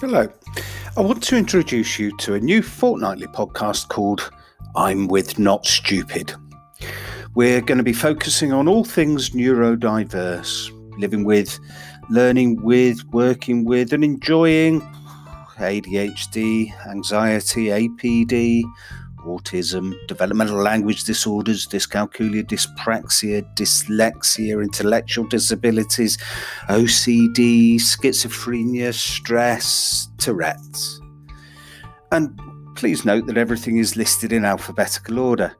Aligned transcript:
Hello. 0.00 0.28
I 0.96 1.00
want 1.00 1.22
to 1.22 1.36
introduce 1.36 2.00
you 2.00 2.14
to 2.16 2.34
a 2.34 2.40
new 2.40 2.62
fortnightly 2.62 3.28
podcast 3.28 3.88
called 3.88 4.28
I'm 4.74 5.06
with 5.06 5.38
Not 5.38 5.66
Stupid. 5.66 6.34
We're 7.36 7.60
going 7.60 7.78
to 7.78 7.84
be 7.84 7.92
focusing 7.92 8.52
on 8.52 8.66
all 8.66 8.84
things 8.84 9.30
neurodiverse, 9.30 10.98
living 10.98 11.22
with, 11.22 11.60
learning 12.10 12.60
with, 12.62 13.04
working 13.12 13.64
with, 13.64 13.92
and 13.92 14.02
enjoying 14.02 14.80
ADHD, 15.58 16.72
anxiety, 16.88 17.66
APD, 17.66 18.64
autism, 19.24 19.94
developmental 20.06 20.56
language 20.56 21.04
disorders, 21.04 21.66
dyscalculia, 21.66 22.44
dyspraxia, 22.44 23.42
dyslexia, 23.54 24.62
intellectual 24.62 25.26
disabilities, 25.26 26.16
OCD, 26.68 27.76
schizophrenia, 27.76 28.92
stress, 28.92 30.08
Tourette's. 30.18 31.00
And 32.12 32.38
please 32.76 33.04
note 33.04 33.26
that 33.26 33.38
everything 33.38 33.78
is 33.78 33.96
listed 33.96 34.32
in 34.32 34.44
alphabetical 34.44 35.18
order. 35.18 35.54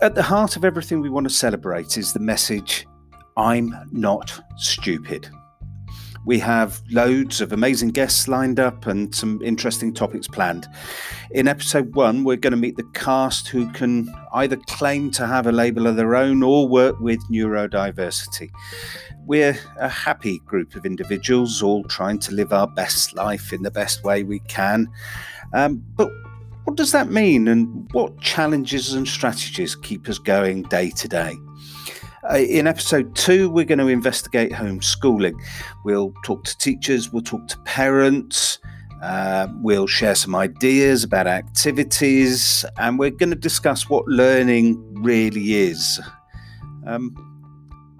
At 0.00 0.14
the 0.14 0.22
heart 0.22 0.56
of 0.56 0.64
everything 0.64 1.00
we 1.00 1.10
want 1.10 1.28
to 1.28 1.34
celebrate 1.34 1.96
is 1.96 2.12
the 2.12 2.20
message 2.20 2.86
I'm 3.36 3.74
not 3.92 4.38
stupid. 4.56 5.30
We 6.24 6.38
have 6.38 6.80
loads 6.90 7.40
of 7.40 7.52
amazing 7.52 7.90
guests 7.90 8.28
lined 8.28 8.60
up 8.60 8.86
and 8.86 9.12
some 9.14 9.42
interesting 9.42 9.92
topics 9.92 10.28
planned. 10.28 10.68
In 11.32 11.48
episode 11.48 11.94
one, 11.94 12.22
we're 12.22 12.36
going 12.36 12.52
to 12.52 12.56
meet 12.56 12.76
the 12.76 12.88
cast 12.94 13.48
who 13.48 13.70
can 13.72 14.12
either 14.32 14.56
claim 14.68 15.10
to 15.12 15.26
have 15.26 15.46
a 15.46 15.52
label 15.52 15.86
of 15.86 15.96
their 15.96 16.14
own 16.14 16.42
or 16.42 16.68
work 16.68 16.98
with 17.00 17.20
neurodiversity. 17.28 18.50
We're 19.26 19.58
a 19.78 19.88
happy 19.88 20.38
group 20.46 20.74
of 20.76 20.86
individuals, 20.86 21.62
all 21.62 21.84
trying 21.84 22.18
to 22.20 22.34
live 22.34 22.52
our 22.52 22.68
best 22.68 23.14
life 23.14 23.52
in 23.52 23.62
the 23.62 23.70
best 23.70 24.04
way 24.04 24.22
we 24.22 24.38
can. 24.40 24.88
Um, 25.52 25.84
but 25.96 26.10
what 26.64 26.76
does 26.76 26.92
that 26.92 27.10
mean, 27.10 27.48
and 27.48 27.88
what 27.92 28.20
challenges 28.20 28.94
and 28.94 29.08
strategies 29.08 29.74
keep 29.74 30.08
us 30.08 30.18
going 30.18 30.62
day 30.62 30.90
to 30.90 31.08
day? 31.08 31.34
Uh, 32.30 32.36
in 32.36 32.68
episode 32.68 33.16
two, 33.16 33.50
we're 33.50 33.64
going 33.64 33.80
to 33.80 33.88
investigate 33.88 34.52
homeschooling. 34.52 35.34
We'll 35.84 36.14
talk 36.24 36.44
to 36.44 36.56
teachers, 36.58 37.12
we'll 37.12 37.22
talk 37.22 37.48
to 37.48 37.58
parents, 37.60 38.60
uh, 39.02 39.48
we'll 39.56 39.88
share 39.88 40.14
some 40.14 40.36
ideas 40.36 41.02
about 41.02 41.26
activities, 41.26 42.64
and 42.78 42.96
we're 42.96 43.10
going 43.10 43.30
to 43.30 43.36
discuss 43.36 43.90
what 43.90 44.06
learning 44.06 44.80
really 45.02 45.54
is. 45.54 46.00
Um, 46.86 47.12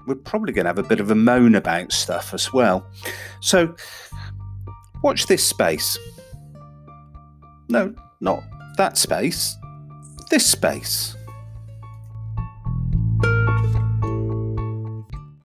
we're 0.07 0.15
probably 0.15 0.53
going 0.53 0.67
to 0.67 0.69
have 0.69 0.79
a 0.79 0.85
bit 0.85 1.01
of 1.01 1.11
a 1.11 1.17
moan 1.17 1.57
about 1.57 1.91
stuff 1.91 2.33
as 2.33 2.53
well. 2.53 2.89
So, 3.41 3.75
watch 5.03 5.27
this 5.27 5.45
space. 5.45 5.99
No, 7.69 7.93
not 8.21 8.45
that 8.77 8.97
space, 8.97 9.57
this 10.31 10.47
space. 10.47 11.17